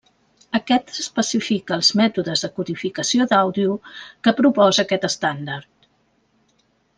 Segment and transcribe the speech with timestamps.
[0.59, 3.77] Aquest especifica els mètodes de codificació d'àudio
[4.25, 5.89] que proposa aquest estàndard.